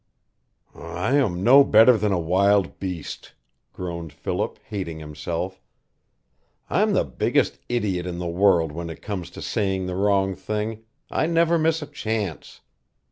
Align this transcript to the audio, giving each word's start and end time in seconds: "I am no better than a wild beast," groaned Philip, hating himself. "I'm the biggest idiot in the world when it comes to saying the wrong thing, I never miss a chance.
"I 0.73 1.13
am 1.17 1.43
no 1.43 1.63
better 1.63 1.95
than 1.95 2.11
a 2.11 2.17
wild 2.17 2.79
beast," 2.79 3.35
groaned 3.71 4.11
Philip, 4.11 4.57
hating 4.67 4.97
himself. 4.97 5.61
"I'm 6.71 6.93
the 6.93 7.03
biggest 7.05 7.59
idiot 7.69 8.07
in 8.07 8.17
the 8.17 8.25
world 8.25 8.71
when 8.71 8.89
it 8.89 9.03
comes 9.03 9.29
to 9.29 9.43
saying 9.43 9.85
the 9.85 9.95
wrong 9.95 10.33
thing, 10.33 10.83
I 11.11 11.27
never 11.27 11.59
miss 11.59 11.83
a 11.83 11.85
chance. 11.85 12.61